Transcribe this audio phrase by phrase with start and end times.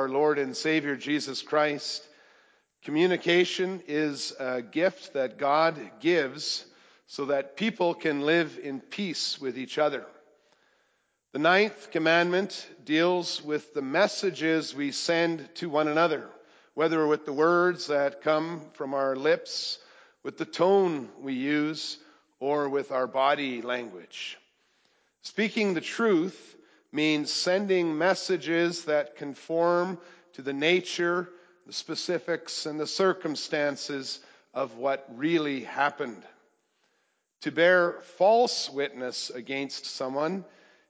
[0.00, 2.02] our Lord and Savior Jesus Christ,
[2.84, 6.64] communication is a gift that God gives
[7.06, 10.06] so that people can live in peace with each other.
[11.32, 16.30] The ninth commandment deals with the messages we send to one another,
[16.72, 19.80] whether with the words that come from our lips,
[20.22, 21.98] with the tone we use,
[22.38, 24.38] or with our body language.
[25.20, 26.56] Speaking the truth
[26.92, 29.98] means sending messages that conform
[30.32, 31.28] to the nature,
[31.66, 34.20] the specifics, and the circumstances
[34.52, 36.22] of what really happened.
[37.42, 40.44] To bear false witness against someone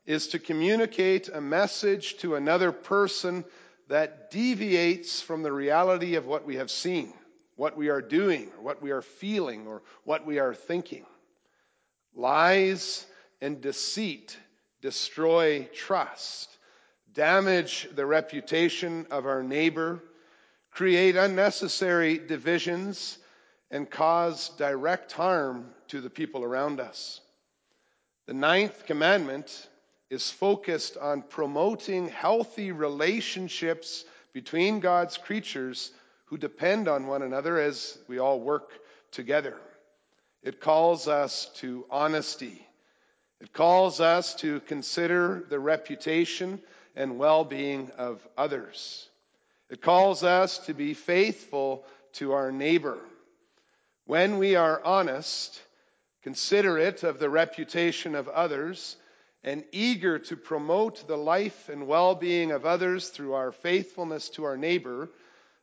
[0.06, 3.44] is to communicate a message to another person
[3.88, 7.12] that deviates from the reality of what we have seen,
[7.56, 11.04] what we are doing, or what we are feeling, or what we are thinking.
[12.14, 13.06] Lies
[13.40, 14.36] and deceit
[14.80, 16.50] destroy trust,
[17.12, 20.02] damage the reputation of our neighbor,
[20.70, 23.18] create unnecessary divisions,
[23.70, 27.20] and cause direct harm to the people around us.
[28.26, 29.68] The ninth commandment
[30.08, 35.92] is focused on promoting healthy relationships between God's creatures
[36.26, 38.70] who depend on one another as we all work
[39.10, 39.56] together.
[40.42, 42.66] It calls us to honesty.
[43.40, 46.60] It calls us to consider the reputation
[46.94, 49.08] and well being of others.
[49.70, 52.98] It calls us to be faithful to our neighbor.
[54.04, 55.62] When we are honest,
[56.22, 58.96] considerate of the reputation of others,
[59.42, 64.44] and eager to promote the life and well being of others through our faithfulness to
[64.44, 65.08] our neighbor,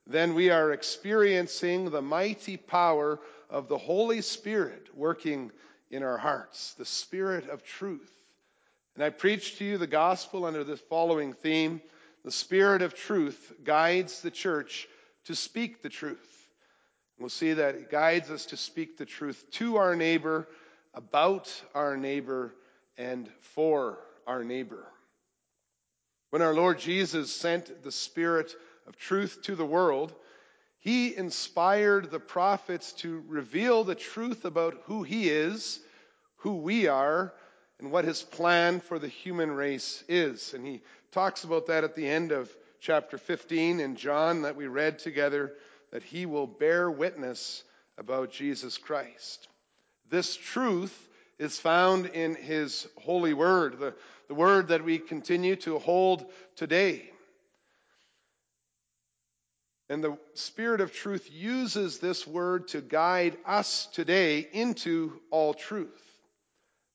[0.08, 5.52] then we are experiencing the mighty power of the Holy Spirit working
[5.90, 8.12] in our hearts, the Spirit of truth.
[8.96, 11.82] And I preach to you the gospel under the following theme
[12.24, 14.88] The Spirit of truth guides the church
[15.26, 16.48] to speak the truth.
[17.20, 20.48] We'll see that it guides us to speak the truth to our neighbor,
[20.94, 22.54] about our neighbor,
[22.98, 24.86] and for our neighbor.
[26.30, 28.54] When our Lord Jesus sent the Spirit
[28.88, 30.14] of truth to the world,
[30.80, 35.80] he inspired the prophets to reveal the truth about who he is,
[36.38, 37.34] who we are,
[37.80, 40.54] and what his plan for the human race is.
[40.54, 44.68] And he talks about that at the end of chapter 15 in John that we
[44.68, 45.54] read together,
[45.92, 47.64] that he will bear witness
[47.98, 49.48] about Jesus Christ.
[50.10, 51.08] This truth
[51.40, 53.94] is found in his holy word, the,
[54.28, 57.12] the word that we continue to hold today.
[59.90, 66.04] And the Spirit of truth uses this word to guide us today into all truth.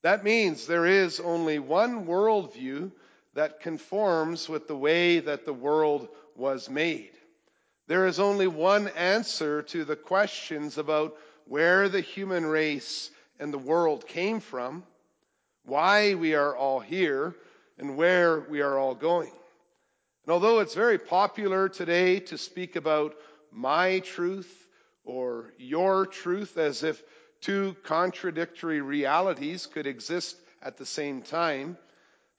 [0.03, 2.91] That means there is only one worldview
[3.33, 7.11] that conforms with the way that the world was made.
[7.87, 11.17] There is only one answer to the questions about
[11.47, 14.83] where the human race and the world came from,
[15.65, 17.35] why we are all here,
[17.77, 19.31] and where we are all going.
[20.25, 23.15] And although it's very popular today to speak about
[23.51, 24.51] my truth
[25.03, 27.03] or your truth as if
[27.41, 31.77] two contradictory realities could exist at the same time,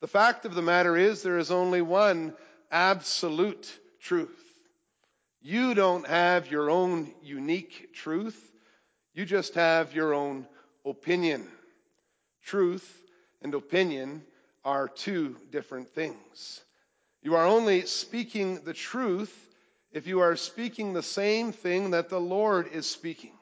[0.00, 2.34] the fact of the matter is there is only one
[2.71, 4.41] absolute truth.
[5.43, 8.39] You don't have your own unique truth.
[9.12, 10.47] You just have your own
[10.87, 11.47] opinion.
[12.45, 13.03] Truth
[13.43, 14.22] and opinion
[14.65, 16.62] are two different things.
[17.24, 19.34] You are only speaking the truth
[19.92, 23.32] if you are speaking the same thing that the Lord is speaking.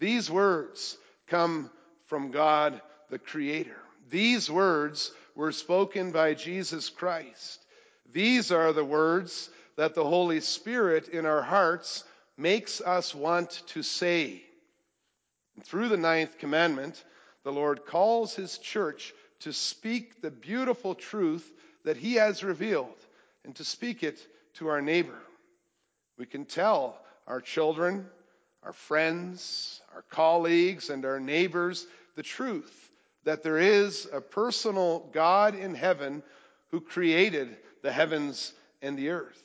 [0.00, 0.98] These words
[1.28, 1.70] come
[2.06, 3.76] from God the Creator.
[4.10, 7.64] These words were spoken by Jesus Christ.
[8.12, 12.02] These are the words that the Holy Spirit in our hearts
[12.36, 14.42] makes us want to say.
[15.54, 17.04] And through the ninth commandment,
[17.44, 21.48] the Lord calls his church to speak the beautiful truth
[21.88, 23.00] that he has revealed
[23.46, 24.20] and to speak it
[24.52, 25.18] to our neighbor.
[26.18, 28.06] We can tell our children,
[28.62, 32.90] our friends, our colleagues, and our neighbors the truth
[33.24, 36.22] that there is a personal God in heaven
[36.72, 38.52] who created the heavens
[38.82, 39.42] and the earth.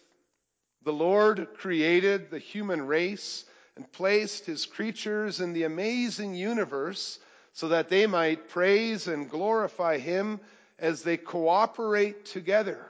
[0.83, 3.45] The Lord created the human race
[3.77, 7.19] and placed his creatures in the amazing universe
[7.53, 10.41] so that they might praise and glorify him
[10.79, 12.85] as they cooperate together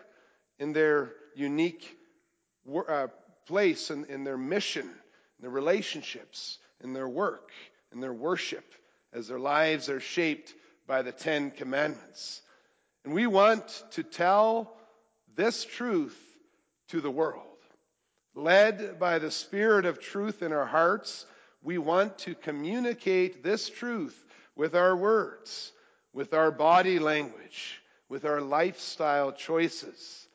[0.59, 1.97] in their unique
[2.87, 3.07] uh,
[3.45, 7.51] place and in, in their mission, in their relationships, in their work,
[7.91, 8.73] in their worship,
[9.13, 10.53] as their lives are shaped
[10.87, 12.41] by the Ten Commandments.
[13.05, 14.75] And we want to tell
[15.35, 16.17] this truth
[16.89, 17.41] to the world.
[18.35, 21.25] Led by the Spirit of truth in our hearts,
[21.61, 24.17] we want to communicate this truth
[24.55, 25.71] with our words,
[26.13, 30.27] with our body language, with our lifestyle choices.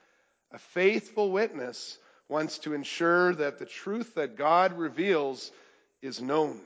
[0.52, 1.98] A faithful witness
[2.28, 5.50] wants to ensure that the truth that God reveals
[6.02, 6.60] is known.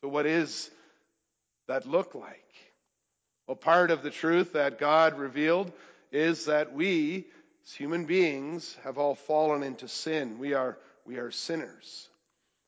[0.00, 0.70] So, what is
[1.68, 2.38] that look like?
[3.46, 5.72] Well, part of the truth that God revealed
[6.10, 7.26] is that we,
[7.64, 10.38] as human beings, have all fallen into sin.
[10.38, 12.08] We are, we are sinners.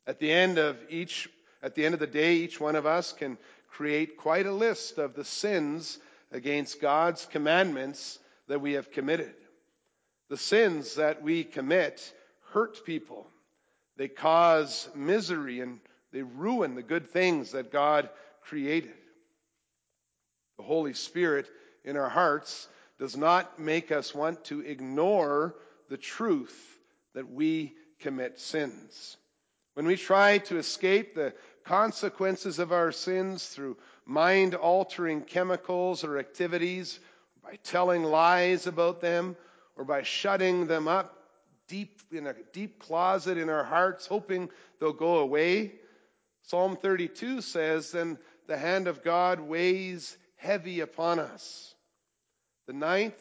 [0.06, 1.28] At the end of each,
[1.62, 3.38] at the end of the day, each one of us can
[3.74, 5.98] create quite a list of the sins
[6.30, 9.34] against God's commandments that we have committed.
[10.30, 12.12] The sins that we commit
[12.52, 13.26] hurt people.
[13.96, 15.80] They cause misery and
[16.12, 18.08] they ruin the good things that God
[18.42, 18.94] created.
[20.56, 21.48] The Holy Spirit
[21.84, 22.68] in our hearts
[23.00, 25.56] does not make us want to ignore
[25.88, 26.56] the truth
[27.14, 29.16] that we commit sins.
[29.74, 33.76] When we try to escape the consequences of our sins through
[34.06, 37.00] mind altering chemicals or activities,
[37.42, 39.36] by telling lies about them,
[39.76, 41.18] or by shutting them up
[41.68, 45.72] deep in a deep closet in our hearts, hoping they'll go away.
[46.42, 51.74] Psalm 32 says, Then the hand of God weighs heavy upon us.
[52.66, 53.14] The ninth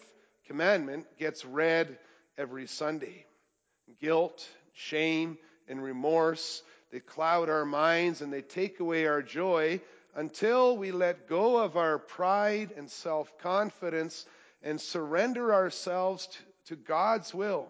[0.48, 1.98] commandment gets read
[2.38, 3.26] every Sunday.
[4.00, 5.38] Guilt, shame,
[5.68, 6.62] and remorse,
[6.94, 9.82] they cloud our minds and they take away our joy
[10.14, 14.28] until we let go of our pride and self confidence
[14.62, 16.30] and surrender ourselves
[16.68, 17.68] to, God's will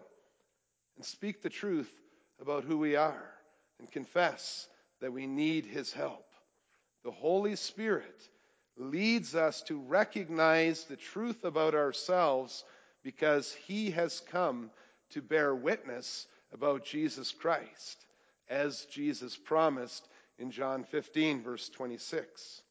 [0.96, 1.90] and speak the truth
[2.38, 3.30] about who we are
[3.78, 4.68] and confess
[5.00, 6.26] that we need His help.
[7.02, 8.28] The Holy Spirit
[8.76, 12.62] leads us to recognize the truth about ourselves
[13.02, 14.70] because He has come
[15.12, 18.04] to bear witness about Jesus Christ,
[18.48, 20.08] as Jesus promised
[20.38, 22.62] in John 15, verse 26.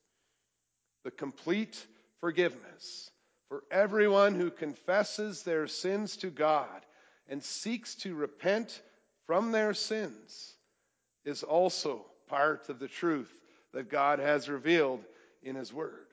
[1.04, 1.86] The complete
[2.20, 3.12] forgiveness
[3.50, 6.86] for everyone who confesses their sins to God
[7.28, 8.82] and seeks to repent
[9.26, 10.56] from their sins
[11.26, 13.32] is also part of the truth
[13.74, 15.04] that God has revealed
[15.42, 16.08] in His Word.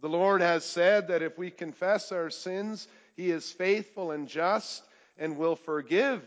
[0.00, 2.86] The Lord has said that if we confess our sins,
[3.16, 4.82] He is faithful and just
[5.18, 6.22] and will forgive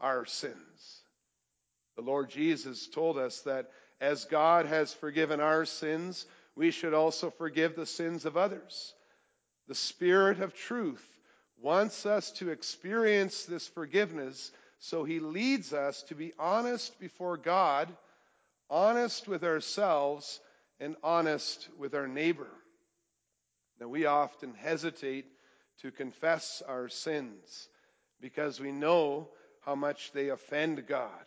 [0.00, 0.93] our sins.
[1.96, 3.70] The Lord Jesus told us that
[4.00, 6.26] as God has forgiven our sins,
[6.56, 8.94] we should also forgive the sins of others.
[9.68, 11.06] The Spirit of truth
[11.60, 17.94] wants us to experience this forgiveness, so He leads us to be honest before God,
[18.68, 20.40] honest with ourselves,
[20.80, 22.50] and honest with our neighbor.
[23.80, 25.26] Now, we often hesitate
[25.82, 27.68] to confess our sins
[28.20, 29.28] because we know
[29.64, 31.24] how much they offend God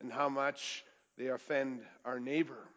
[0.00, 0.84] and how much
[1.16, 2.68] they offend our neighbor.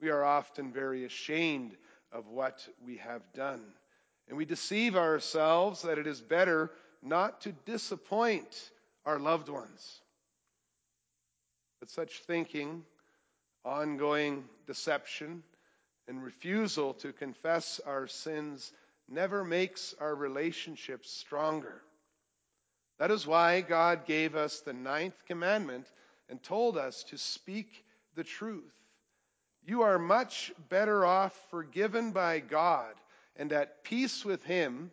[0.00, 1.76] We are often very ashamed
[2.12, 3.62] of what we have done.
[4.28, 6.70] And we deceive ourselves that it is better
[7.02, 8.70] not to disappoint
[9.04, 10.00] our loved ones.
[11.80, 12.84] But such thinking,
[13.64, 15.42] ongoing deception,
[16.08, 18.72] and refusal to confess our sins
[19.08, 21.82] never makes our relationships stronger.
[22.98, 25.86] That is why God gave us the ninth commandment
[26.32, 27.84] and told us to speak
[28.14, 28.72] the truth.
[29.66, 32.94] You are much better off forgiven by God
[33.36, 34.90] and at peace with Him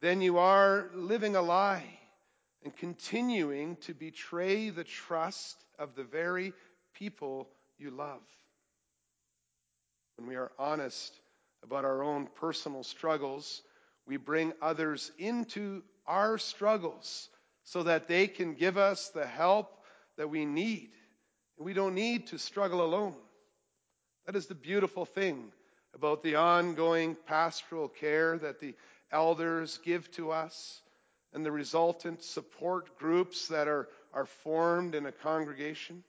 [0.00, 1.98] than you are living a lie
[2.62, 6.52] and continuing to betray the trust of the very
[6.94, 8.22] people you love.
[10.16, 11.12] When we are honest
[11.64, 13.62] about our own personal struggles,
[14.06, 17.30] we bring others into our struggles
[17.64, 19.81] so that they can give us the help
[20.22, 20.90] that we need.
[21.56, 23.16] And we don't need to struggle alone.
[24.24, 25.50] That is the beautiful thing
[25.96, 28.76] about the ongoing pastoral care that the
[29.10, 30.80] elders give to us
[31.32, 36.04] and the resultant support groups that are, are formed in a congregation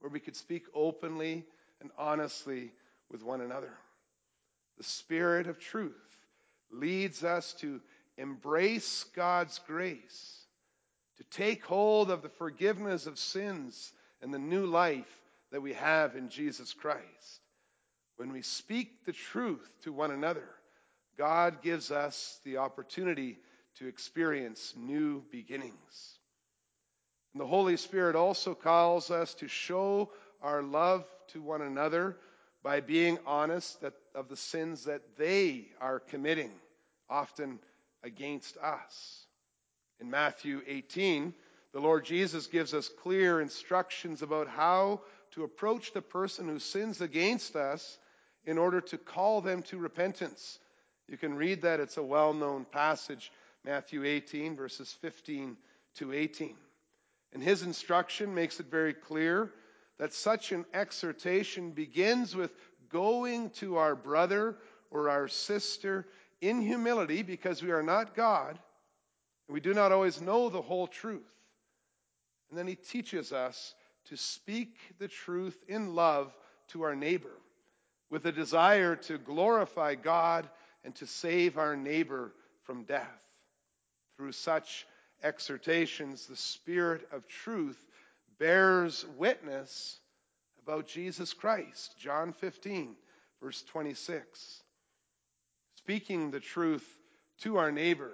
[0.00, 1.44] where we could speak openly
[1.82, 2.72] and honestly
[3.10, 3.74] with one another.
[4.78, 6.16] The Spirit of truth
[6.72, 7.82] leads us to
[8.16, 10.46] embrace God's grace,
[11.18, 15.20] to take hold of the forgiveness of sins and the new life
[15.52, 17.40] that we have in Jesus Christ.
[18.16, 20.48] When we speak the truth to one another,
[21.16, 23.38] God gives us the opportunity
[23.76, 26.18] to experience new beginnings.
[27.32, 30.10] And the Holy Spirit also calls us to show
[30.42, 32.16] our love to one another
[32.62, 36.50] by being honest that, of the sins that they are committing,
[37.08, 37.58] often
[38.02, 39.26] against us.
[40.00, 41.34] In Matthew 18,
[41.72, 45.00] the Lord Jesus gives us clear instructions about how
[45.32, 47.98] to approach the person who sins against us
[48.44, 50.58] in order to call them to repentance.
[51.08, 51.80] You can read that.
[51.80, 53.32] It's a well known passage,
[53.64, 55.56] Matthew 18, verses 15
[55.96, 56.54] to 18.
[57.32, 59.50] And his instruction makes it very clear
[59.98, 62.52] that such an exhortation begins with
[62.88, 64.56] going to our brother
[64.90, 66.06] or our sister
[66.40, 68.58] in humility because we are not God
[69.48, 71.22] we do not always know the whole truth.
[72.50, 73.74] And then he teaches us
[74.06, 76.34] to speak the truth in love
[76.68, 77.32] to our neighbor
[78.10, 80.48] with a desire to glorify God
[80.84, 83.20] and to save our neighbor from death.
[84.16, 84.86] Through such
[85.22, 87.78] exhortations, the Spirit of truth
[88.38, 90.00] bears witness
[90.62, 91.94] about Jesus Christ.
[91.98, 92.94] John 15,
[93.42, 94.62] verse 26.
[95.76, 96.86] Speaking the truth
[97.40, 98.12] to our neighbor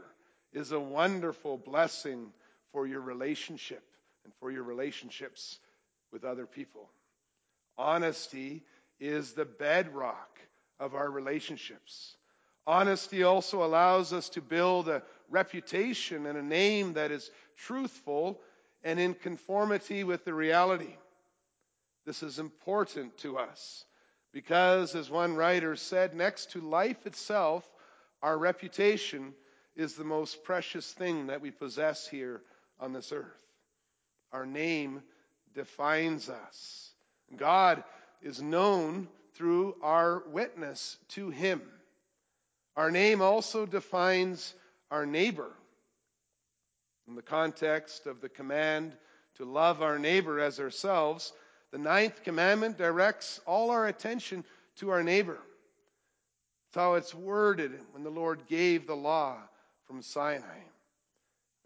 [0.55, 2.33] is a wonderful blessing
[2.73, 3.83] for your relationship
[4.25, 5.59] and for your relationships
[6.13, 6.89] with other people.
[7.77, 8.63] Honesty
[9.01, 10.39] is the bedrock
[10.79, 12.17] of our relationships.
[12.67, 18.41] Honesty also allows us to build a reputation and a name that is truthful
[18.83, 20.95] and in conformity with the reality.
[22.07, 23.85] This is important to us
[24.33, 27.69] because, as one writer said, next to life itself,
[28.23, 29.35] our reputation
[29.77, 32.43] is the most precious thing that we possess here
[32.81, 33.43] on this earth.
[34.33, 35.03] Our name
[35.55, 36.91] defines us.
[37.37, 37.83] God
[38.23, 41.63] is known through our witness to Him.
[42.77, 44.55] Our name also defines
[44.91, 45.51] our neighbor.
[47.09, 48.97] In the context of the command
[49.37, 51.33] to love our neighbor as ourselves,
[51.71, 54.45] the ninth commandment directs all our attention
[54.77, 55.39] to our neighbor.
[56.69, 59.37] It's how it's worded when the Lord gave the law
[59.87, 60.61] from Sinai.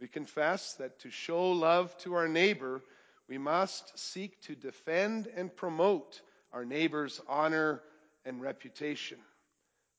[0.00, 2.82] We confess that to show love to our neighbor,
[3.28, 6.20] we must seek to defend and promote
[6.52, 7.82] our neighbor's honor
[8.24, 9.18] and reputation.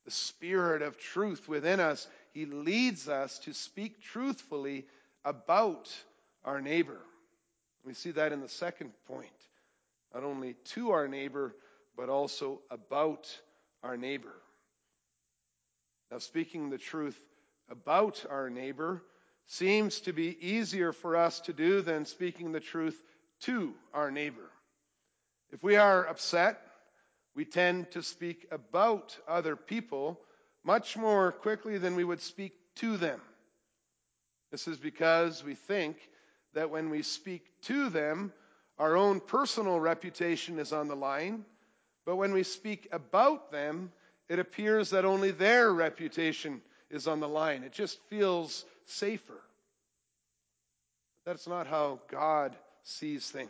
[0.06, 4.86] The Spirit of truth within us, He leads us to speak truthfully
[5.26, 5.94] about
[6.46, 7.00] our neighbor.
[7.86, 9.30] We see that in the second point
[10.14, 11.56] not only to our neighbor,
[11.96, 13.28] but also about
[13.84, 14.34] our neighbor.
[16.12, 17.20] Now, speaking the truth
[17.70, 19.04] about our neighbor
[19.46, 23.00] seems to be easier for us to do than speaking the truth
[23.42, 24.50] to our neighbor.
[25.52, 26.62] If we are upset,
[27.36, 30.20] we tend to speak about other people
[30.64, 33.20] much more quickly than we would speak to them.
[34.52, 35.98] This is because we think
[36.54, 38.34] that when we speak to them,
[38.78, 41.46] our own personal reputation is on the line,
[42.06, 43.92] but when we speak about them,
[44.28, 47.64] it appears that only their reputation is on the line.
[47.64, 49.42] It just feels safer.
[51.26, 53.50] That's not how God sees things.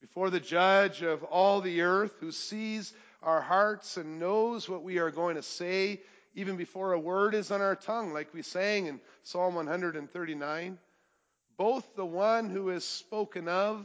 [0.00, 4.98] Before the judge of all the earth, who sees our hearts and knows what we
[4.98, 6.00] are going to say,
[6.34, 10.78] even before a word is on our tongue, like we sang in Psalm 139,
[11.58, 13.84] both the one who is spoken of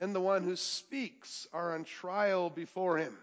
[0.00, 3.16] and the one who speaks are on trial before him.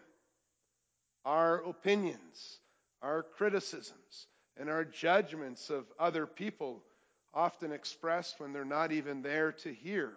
[1.23, 2.59] Our opinions,
[3.01, 6.81] our criticisms, and our judgments of other people,
[7.33, 10.13] often expressed when they're not even there to hear,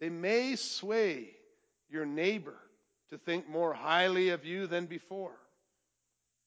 [0.00, 1.28] they may sway
[1.88, 2.56] your neighbor
[3.10, 5.36] to think more highly of you than before.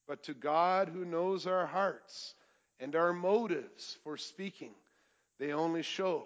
[0.08, 2.34] But to God who knows our hearts
[2.80, 4.72] and our motives for speaking,
[5.40, 6.24] they only show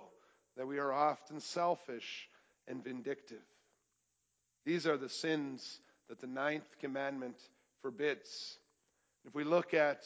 [0.58, 2.28] that we are often selfish
[2.68, 3.38] and vindictive.
[4.66, 5.80] These are the sins
[6.10, 7.38] that the ninth commandment
[7.82, 8.58] forbids.
[9.26, 10.04] If we look at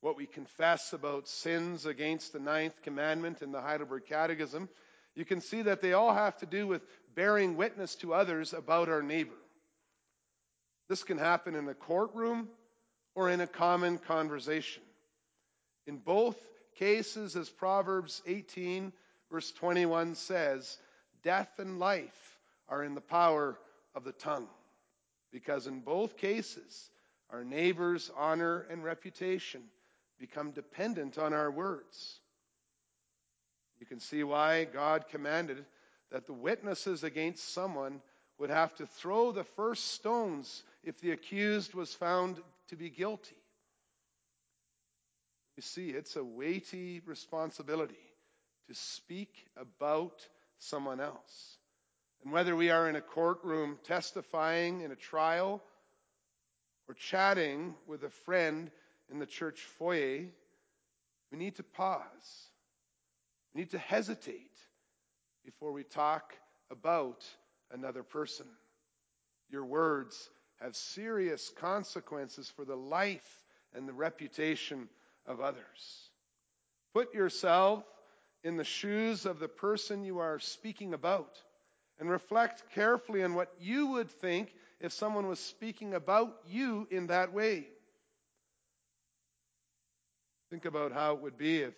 [0.00, 4.68] what we confess about sins against the ninth commandment in the Heidelberg Catechism,
[5.14, 6.82] you can see that they all have to do with
[7.14, 9.34] bearing witness to others about our neighbor.
[10.88, 12.48] This can happen in a courtroom
[13.14, 14.82] or in a common conversation.
[15.86, 16.36] In both
[16.78, 18.92] cases, as Proverbs 18,
[19.30, 20.78] verse 21 says,
[21.22, 22.38] death and life
[22.68, 23.58] are in the power
[23.94, 24.48] of the tongue.
[25.32, 26.90] Because in both cases,
[27.30, 29.62] our neighbor's honor and reputation
[30.18, 32.20] become dependent on our words.
[33.80, 35.64] You can see why God commanded
[36.10, 38.00] that the witnesses against someone
[38.38, 43.36] would have to throw the first stones if the accused was found to be guilty.
[45.56, 47.94] You see, it's a weighty responsibility
[48.68, 50.26] to speak about
[50.58, 51.56] someone else.
[52.22, 55.62] And whether we are in a courtroom testifying in a trial
[56.88, 58.70] or chatting with a friend
[59.10, 60.26] in the church foyer,
[61.32, 62.48] we need to pause
[63.54, 64.52] We need to hesitate
[65.44, 66.34] before we talk
[66.70, 67.24] about
[67.72, 68.46] another person.
[69.50, 74.88] Your words have serious consequences for the life and the reputation
[75.26, 76.10] of others.
[76.94, 77.84] Put yourself
[78.44, 81.38] in the shoes of the person you are speaking about
[81.98, 87.06] and reflect carefully on what you would think if someone was speaking about you in
[87.08, 87.66] that way.
[90.50, 91.74] Think about how it would be if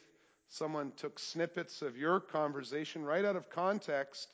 [0.49, 4.29] someone took snippets of your conversation right out of context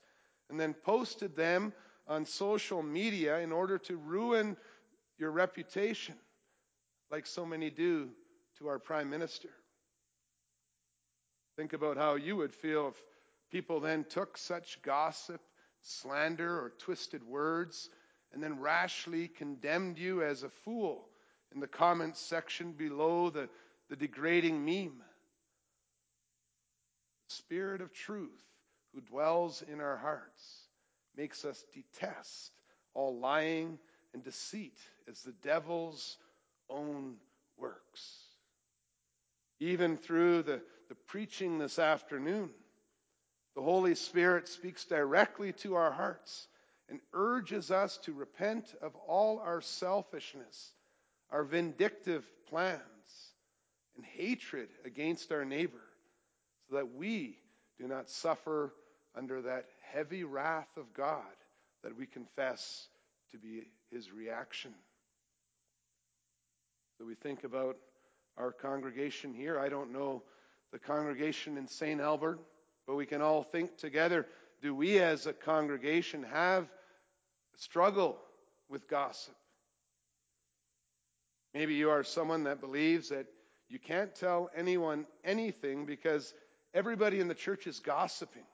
[0.51, 1.73] and then posted them
[2.07, 4.57] on social media in order to ruin
[5.19, 6.15] your reputation,
[7.11, 8.09] like so many do
[8.59, 9.49] to our Prime Minister.
[11.57, 13.03] Think about how you would feel if
[13.51, 15.41] people then took such gossip,
[15.83, 17.91] slander, or twisted words
[18.35, 21.09] and then rashly condemned you as a fool
[21.55, 23.49] in the comments section below the,
[23.89, 25.01] the degrading meme.
[27.29, 28.43] The Spirit of truth
[28.93, 30.67] who dwells in our hearts
[31.17, 32.51] makes us detest
[32.93, 33.79] all lying
[34.13, 36.17] and deceit as the devil's
[36.69, 37.15] own
[37.57, 38.19] works.
[39.61, 42.51] Even through the, the preaching this afternoon,
[43.55, 46.49] the Holy Spirit speaks directly to our hearts
[46.89, 50.73] and urges us to repent of all our selfishness,
[51.31, 52.81] our vindictive plans,
[53.97, 55.83] and hatred against our neighbor,
[56.69, 57.39] so that we
[57.79, 58.73] do not suffer
[59.17, 61.23] under that heavy wrath of God
[61.83, 62.89] that we confess
[63.31, 64.73] to be his reaction.
[66.99, 67.77] So we think about
[68.37, 69.59] our congregation here.
[69.59, 70.23] I don't know
[70.73, 72.01] the congregation in St.
[72.01, 72.41] Albert,
[72.87, 74.27] but we can all think together
[74.65, 76.67] do we as a congregation have
[77.59, 78.17] struggle
[78.71, 79.35] with gossip?
[81.53, 83.27] Maybe you are someone that believes that
[83.69, 86.33] you can't tell anyone anything because
[86.73, 88.47] everybody in the church is gossiping.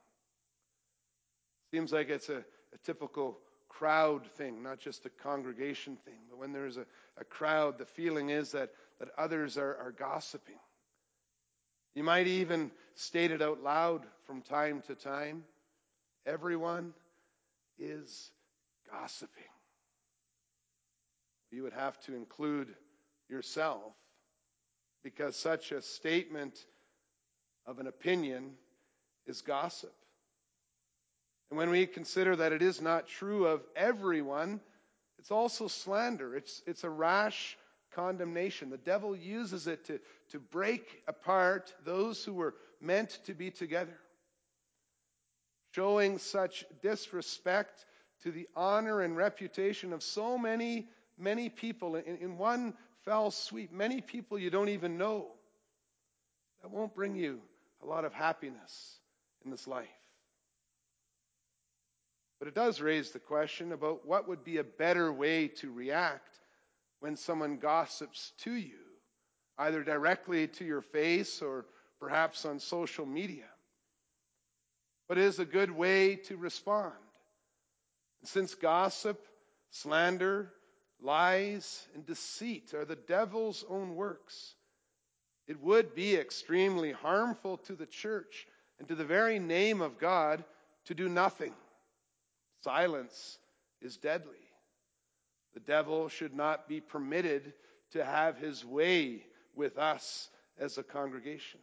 [1.71, 3.39] Seems like it's a, a typical
[3.69, 6.19] crowd thing, not just a congregation thing.
[6.29, 6.87] But when there's a,
[7.19, 10.59] a crowd, the feeling is that, that others are, are gossiping.
[11.95, 15.45] You might even state it out loud from time to time.
[16.31, 16.95] Everyone
[17.77, 18.31] is
[18.89, 19.43] gossiping.
[21.51, 22.69] You would have to include
[23.29, 23.93] yourself
[25.03, 26.57] because such a statement
[27.67, 28.53] of an opinion
[29.27, 29.93] is gossip.
[31.51, 34.61] And when we consider that it is not true of everyone,
[35.19, 36.37] it's also slander.
[36.37, 37.59] It's, it's a rash
[37.93, 38.71] condemnation.
[38.71, 39.99] The devil uses it to,
[40.31, 43.99] to break apart those who were meant to be together.
[45.73, 47.87] Showing such disrespect
[48.23, 53.73] to the honor and reputation of so many, many people in, in one fell sweep,
[53.73, 55.29] many people you don't even know.
[56.63, 57.41] That won't bring you
[57.83, 58.99] a lot of happiness
[59.45, 59.89] in this life.
[62.39, 66.41] But it does raise the question about what would be a better way to react
[67.01, 68.79] when someone gossips to you,
[69.59, 71.67] either directly to your face or
[71.99, 73.45] perhaps on social media.
[75.11, 76.93] What is a good way to respond?
[78.23, 79.21] Since gossip,
[79.71, 80.53] slander,
[81.03, 84.55] lies, and deceit are the devil's own works,
[85.49, 88.47] it would be extremely harmful to the church
[88.79, 90.45] and to the very name of God
[90.85, 91.55] to do nothing.
[92.63, 93.41] Silence
[93.83, 94.47] is deadly.
[95.55, 97.53] The devil should not be permitted
[97.95, 99.25] to have his way
[99.57, 101.59] with us as a congregation.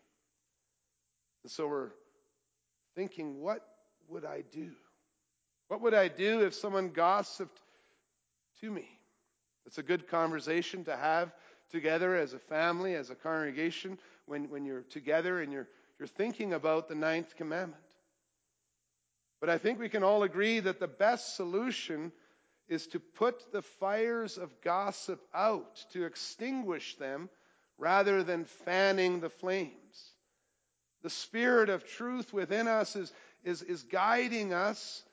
[1.43, 1.91] And so we're
[2.97, 3.61] thinking, what
[4.09, 4.71] would I do?
[5.67, 7.61] What would I do if someone gossiped
[8.61, 8.87] to me?
[9.67, 11.31] It's a good conversation to have
[11.69, 15.67] together as a family, as a congregation, when, when you're together and you're,
[15.99, 17.83] you're thinking about the ninth commandment.
[19.39, 22.11] But I think we can all agree that the best solution
[22.67, 27.29] is to put the fires of gossip out, to extinguish them,
[27.77, 30.16] rather than fanning the flames.
[31.03, 35.03] The Spirit of truth within us is, is, is guiding us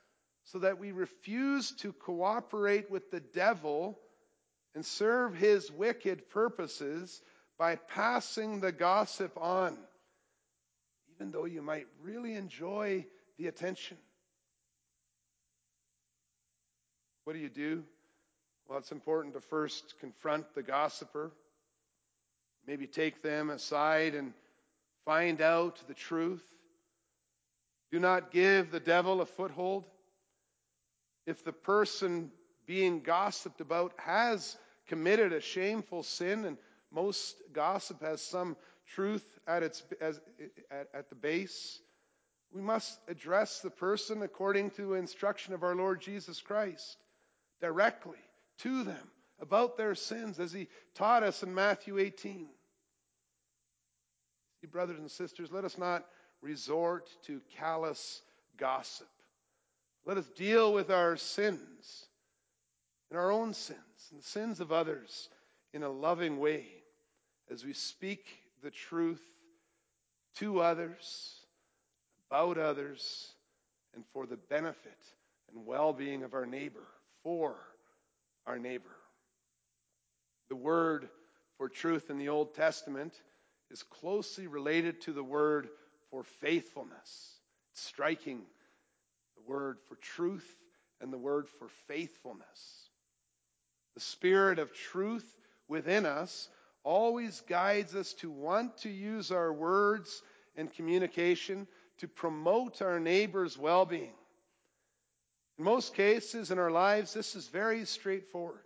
[0.45, 3.99] so that we refuse to cooperate with the devil
[4.75, 7.23] and serve his wicked purposes
[7.59, 9.77] by passing the gossip on,
[11.15, 13.07] even though you might really enjoy
[13.39, 13.97] the attention.
[17.25, 17.85] What do you do?
[18.69, 21.31] Well, it's important to first confront the gossiper,
[22.67, 24.33] maybe take them aside and
[25.05, 26.45] find out the truth.
[27.91, 29.85] Do not give the devil a foothold.
[31.27, 32.31] If the person
[32.67, 34.57] being gossiped about has
[34.89, 36.59] committed a shameful sin, and
[36.91, 38.57] most gossip has some
[38.95, 40.21] truth at, its, as,
[40.71, 41.81] at, at the base,
[42.55, 46.97] We must address the person according to instruction of our Lord Jesus Christ
[47.61, 48.19] directly
[48.59, 52.47] to them about their sins as he taught us in Matthew 18.
[54.67, 56.05] Brothers and sisters, let us not
[56.41, 58.23] resort to callous
[58.57, 59.09] gossip.
[60.07, 62.07] Let us deal with our sins
[63.11, 63.79] and our own sins
[64.11, 65.29] and the sins of others
[65.73, 66.67] in a loving way
[67.51, 68.27] as we speak
[68.63, 69.23] the truth
[70.37, 71.37] to others,
[72.31, 73.33] about others,
[73.95, 74.99] and for the benefit
[75.53, 76.87] and well being of our neighbor,
[77.23, 77.55] for
[78.47, 78.97] our neighbor.
[80.49, 81.09] The word
[81.57, 83.15] for truth in the Old Testament
[83.71, 85.69] is closely related to the word
[86.11, 87.39] for faithfulness.
[87.73, 88.43] It's striking
[89.37, 90.47] the word for truth
[91.01, 92.89] and the word for faithfulness.
[93.95, 95.25] The spirit of truth
[95.69, 96.49] within us
[96.83, 100.23] always guides us to want to use our words
[100.57, 101.67] and communication
[101.99, 104.15] to promote our neighbor's well being.
[105.59, 108.65] In most cases in our lives, this is very straightforward.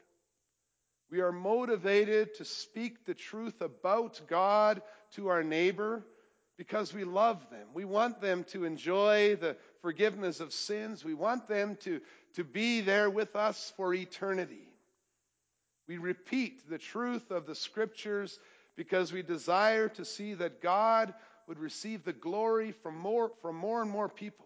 [1.10, 6.04] We are motivated to speak the truth about God to our neighbor
[6.58, 7.68] because we love them.
[7.72, 11.04] We want them to enjoy the forgiveness of sins.
[11.04, 12.00] We want them to,
[12.34, 14.68] to be there with us for eternity.
[15.86, 18.38] We repeat the truth of the scriptures
[18.76, 21.14] because we desire to see that God
[21.46, 24.44] would receive the glory from more, from more and more people.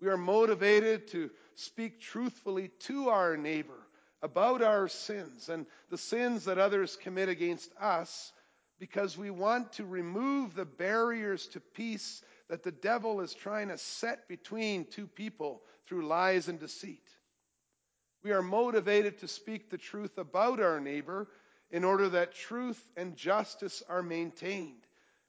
[0.00, 3.79] We are motivated to speak truthfully to our neighbor
[4.22, 8.32] about our sins and the sins that others commit against us
[8.78, 13.78] because we want to remove the barriers to peace that the devil is trying to
[13.78, 17.06] set between two people through lies and deceit.
[18.22, 21.28] We are motivated to speak the truth about our neighbor
[21.70, 24.86] in order that truth and justice are maintained.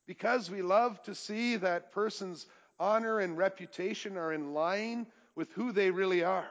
[0.07, 2.47] Because we love to see that person's
[2.79, 6.49] honor and reputation are in line with who they really are.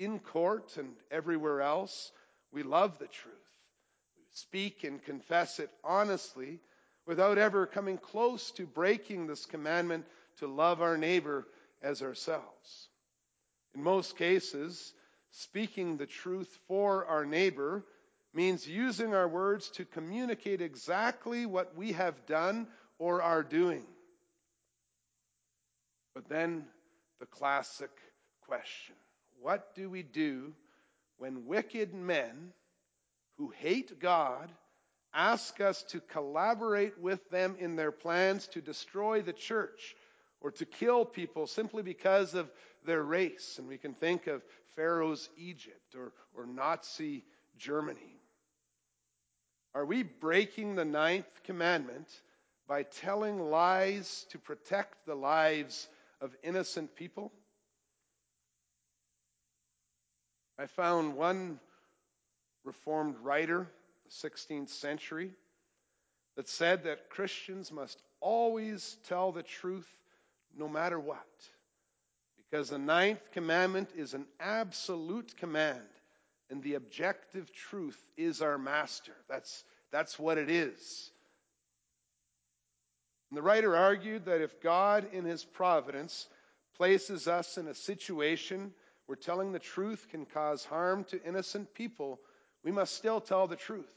[0.00, 2.10] In court and everywhere else,
[2.52, 3.34] we love the truth.
[4.16, 6.58] We speak and confess it honestly
[7.06, 10.06] without ever coming close to breaking this commandment
[10.38, 11.46] to love our neighbor
[11.82, 12.88] as ourselves.
[13.74, 14.94] In most cases,
[15.32, 17.84] speaking the truth for our neighbor
[18.32, 22.66] means using our words to communicate exactly what we have done
[22.98, 23.84] or are doing.
[26.14, 26.64] But then
[27.18, 27.90] the classic
[28.46, 28.94] question
[29.40, 30.52] what do we do
[31.18, 32.52] when wicked men
[33.38, 34.50] who hate God
[35.12, 39.96] ask us to collaborate with them in their plans to destroy the church
[40.40, 42.50] or to kill people simply because of
[42.84, 43.56] their race?
[43.58, 44.42] And we can think of
[44.76, 47.24] Pharaoh's Egypt or, or Nazi
[47.58, 48.20] Germany.
[49.74, 52.08] Are we breaking the ninth commandment
[52.66, 55.88] by telling lies to protect the lives
[56.20, 57.32] of innocent people?
[60.60, 61.58] I found one
[62.64, 63.66] Reformed writer,
[64.04, 65.30] the 16th century,
[66.36, 69.88] that said that Christians must always tell the truth
[70.54, 71.24] no matter what.
[72.36, 75.80] Because the ninth commandment is an absolute command,
[76.50, 79.14] and the objective truth is our master.
[79.30, 81.10] That's, that's what it is.
[83.30, 86.26] And the writer argued that if God, in his providence,
[86.76, 88.74] places us in a situation
[89.10, 92.20] where telling the truth can cause harm to innocent people,
[92.62, 93.90] we must still tell the truth.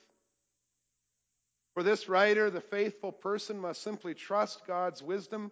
[1.76, 5.52] For this writer, the faithful person must simply trust God's wisdom,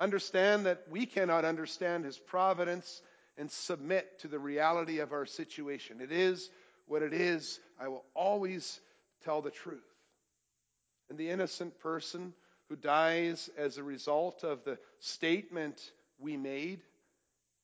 [0.00, 3.02] understand that we cannot understand his providence,
[3.38, 6.00] and submit to the reality of our situation.
[6.00, 6.50] It is
[6.86, 7.60] what it is.
[7.80, 8.80] I will always
[9.24, 9.86] tell the truth.
[11.08, 12.34] And the innocent person
[12.68, 15.80] who dies as a result of the statement
[16.18, 16.80] we made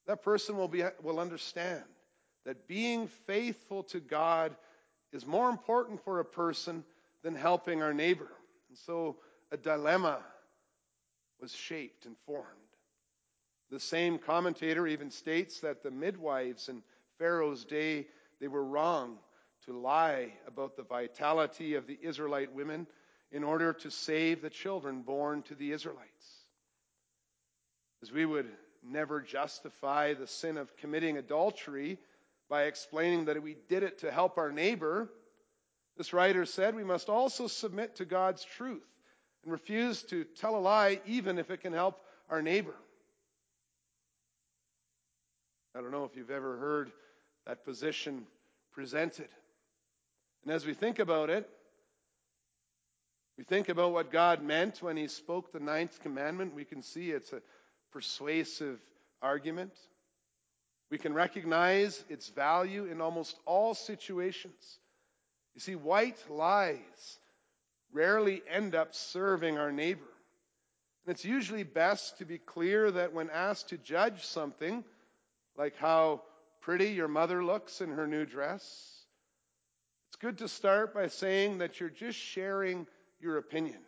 [0.06, 1.84] that person will, be, will understand
[2.44, 4.54] that being faithful to God
[5.12, 6.84] is more important for a person
[7.22, 8.28] than helping our neighbor.
[8.68, 9.16] And so
[9.50, 10.18] a dilemma
[11.40, 12.46] was shaped and formed.
[13.70, 16.82] The same commentator even states that the midwives in
[17.18, 18.06] Pharaoh's day,
[18.40, 19.18] they were wrong
[19.66, 22.86] to lie about the vitality of the Israelite women
[23.30, 26.44] in order to save the children born to the Israelites.
[28.02, 28.48] As we would
[28.82, 31.98] never justify the sin of committing adultery
[32.48, 35.08] by explaining that we did it to help our neighbor.
[35.96, 38.86] This writer said we must also submit to God's truth
[39.42, 42.74] and refuse to tell a lie even if it can help our neighbor.
[45.74, 46.92] I don't know if you've ever heard
[47.46, 48.26] that position
[48.72, 49.28] presented.
[50.44, 51.48] And as we think about it,
[53.38, 56.54] we think about what God meant when He spoke the ninth commandment.
[56.54, 57.40] We can see it's a
[57.92, 58.80] persuasive
[59.20, 59.72] argument.
[60.90, 64.78] We can recognize its value in almost all situations.
[65.54, 67.18] You see, white lies
[67.92, 70.02] rarely end up serving our neighbor.
[71.04, 74.84] And it's usually best to be clear that when asked to judge something,
[75.56, 76.22] like how
[76.60, 79.04] pretty your mother looks in her new dress,
[80.08, 82.86] it's good to start by saying that you're just sharing
[83.20, 83.80] your opinion.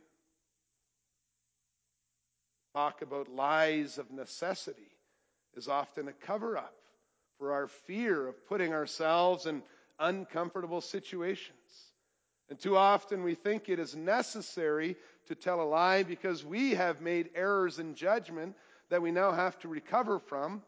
[2.75, 4.91] Talk about lies of necessity
[5.57, 6.75] is often a cover up
[7.39, 9.63] for our fear of putting ourselves in
[10.01, 11.93] uncomfortable situations.
[12.51, 14.97] And too often we think it is necessary
[15.29, 18.57] to tell a lie because we have made errors in judgment
[18.91, 20.61] that we now have to recover from,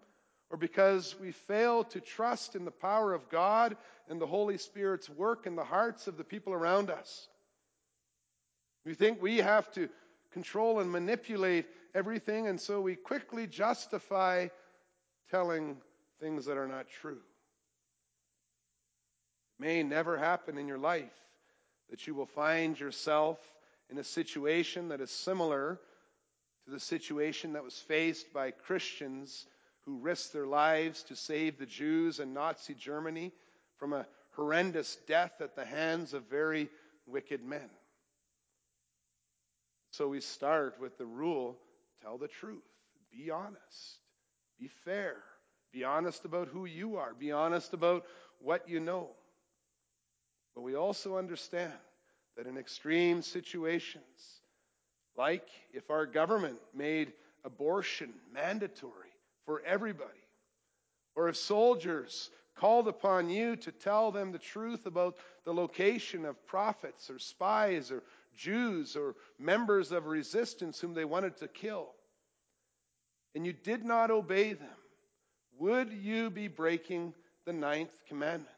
[0.48, 3.76] or because we fail to trust in the power of God
[4.08, 7.28] and the Holy Spirit's work in the hearts of the people around us.
[8.84, 9.88] We think we have to
[10.32, 11.66] control and manipulate
[11.96, 14.48] everything, and so we quickly justify
[15.30, 15.78] telling
[16.20, 17.22] things that are not true.
[19.58, 21.10] It may never happen in your life
[21.88, 23.38] that you will find yourself
[23.90, 25.80] in a situation that is similar
[26.66, 29.46] to the situation that was faced by Christians
[29.86, 33.32] who risked their lives to save the Jews in Nazi Germany
[33.78, 36.68] from a horrendous death at the hands of very
[37.06, 37.70] wicked men.
[39.92, 41.56] So we start with the rule
[42.06, 42.62] tell the truth,
[43.10, 43.98] be honest,
[44.60, 45.16] be fair,
[45.72, 48.04] be honest about who you are, be honest about
[48.40, 49.08] what you know.
[50.54, 51.72] But we also understand
[52.36, 54.04] that in extreme situations,
[55.16, 57.12] like if our government made
[57.44, 58.92] abortion mandatory
[59.44, 60.10] for everybody,
[61.16, 66.46] or if soldiers called upon you to tell them the truth about the location of
[66.46, 68.02] prophets or spies or
[68.36, 71.88] Jews or members of resistance whom they wanted to kill,
[73.34, 74.68] and you did not obey them,
[75.58, 78.48] would you be breaking the ninth commandment?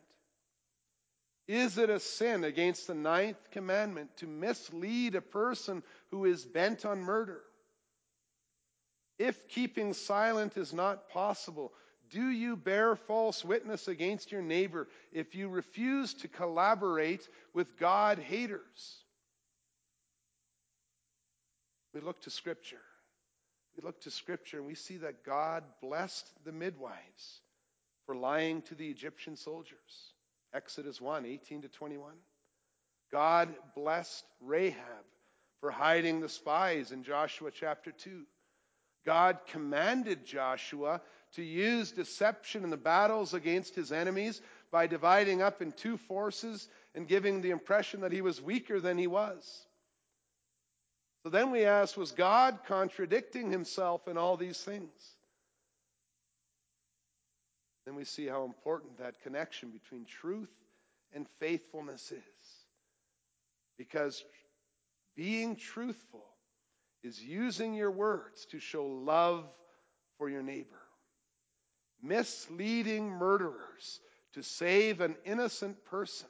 [1.47, 6.85] Is it a sin against the ninth commandment to mislead a person who is bent
[6.85, 7.41] on murder?
[9.19, 11.73] If keeping silent is not possible,
[12.11, 18.19] do you bear false witness against your neighbor if you refuse to collaborate with God
[18.19, 19.05] haters?
[21.99, 22.81] We look to Scripture.
[23.77, 27.41] We look to Scripture and we see that God blessed the midwives
[28.07, 30.13] for lying to the Egyptian soldiers.
[30.55, 32.13] Exodus 1 18 to 21.
[33.11, 34.79] God blessed Rahab
[35.61, 38.23] for hiding the spies in Joshua chapter 2.
[39.05, 41.01] God commanded Joshua
[41.35, 46.69] to use deception in the battles against his enemies by dividing up in two forces
[46.95, 49.67] and giving the impression that he was weaker than he was.
[51.23, 55.17] So then we ask, was God contradicting himself in all these things?
[57.85, 60.53] Then we see how important that connection between truth
[61.15, 62.67] and faithfulness is.
[63.79, 64.25] Because
[65.17, 66.25] being truthful
[67.03, 69.45] is using your words to show love
[70.19, 70.81] for your neighbor.
[72.03, 74.01] Misleading murderers
[74.35, 76.29] to save an innocent person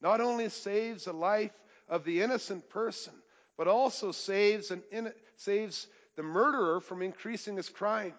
[0.00, 1.52] not only saves the life
[1.88, 3.14] of the innocent person,
[3.56, 8.14] but also saves, an in, saves the murderer from increasing his crime.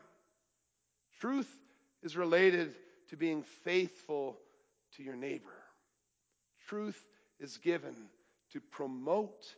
[1.19, 1.53] Truth
[2.03, 2.73] is related
[3.09, 4.37] to being faithful
[4.95, 5.53] to your neighbor.
[6.67, 7.01] Truth
[7.39, 7.95] is given
[8.53, 9.55] to promote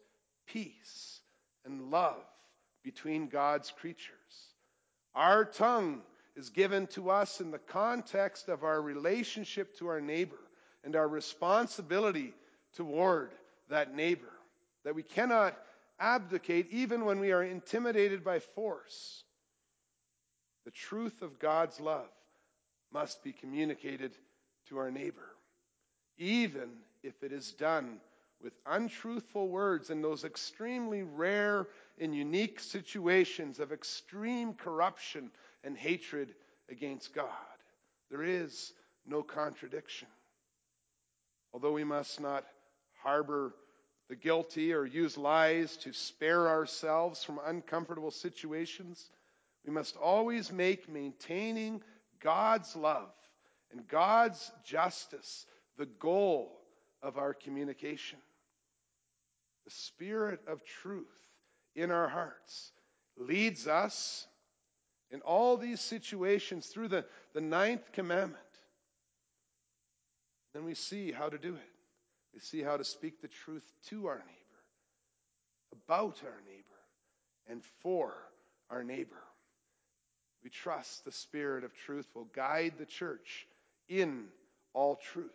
[0.47, 1.19] peace
[1.65, 2.23] and love
[2.83, 4.13] between God's creatures.
[5.15, 6.01] Our tongue
[6.35, 10.39] is given to us in the context of our relationship to our neighbor
[10.83, 12.33] and our responsibility
[12.75, 13.31] toward
[13.69, 14.31] that neighbor,
[14.85, 15.57] that we cannot
[15.99, 19.23] abdicate even when we are intimidated by force.
[20.65, 22.09] The truth of God's love
[22.91, 24.11] must be communicated
[24.67, 25.35] to our neighbor,
[26.17, 26.69] even
[27.03, 27.99] if it is done
[28.41, 31.67] with untruthful words in those extremely rare
[31.99, 35.29] and unique situations of extreme corruption
[35.63, 36.33] and hatred
[36.69, 37.27] against God.
[38.09, 38.73] There is
[39.05, 40.07] no contradiction.
[41.53, 42.45] Although we must not
[43.03, 43.53] harbor
[44.09, 49.11] the guilty or use lies to spare ourselves from uncomfortable situations,
[49.65, 51.81] we must always make maintaining
[52.19, 53.11] God's love
[53.71, 55.45] and God's justice
[55.77, 56.59] the goal
[57.03, 58.17] of our communication.
[59.65, 61.05] The Spirit of truth
[61.75, 62.71] in our hearts
[63.15, 64.27] leads us
[65.11, 68.37] in all these situations through the, the ninth commandment.
[70.53, 71.68] Then we see how to do it.
[72.41, 74.35] See how to speak the truth to our neighbor.
[75.85, 76.63] about our neighbor
[77.49, 78.13] and for
[78.69, 79.21] our neighbor.
[80.43, 83.47] We trust the Spirit of truth will guide the church
[83.87, 84.25] in
[84.73, 85.29] all truth.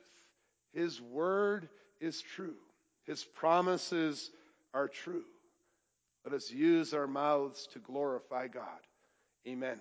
[0.72, 1.68] His word
[2.00, 2.56] is true.
[3.04, 4.30] His promises
[4.72, 5.24] are true.
[6.24, 8.80] Let us use our mouths to glorify God.
[9.46, 9.78] Amen.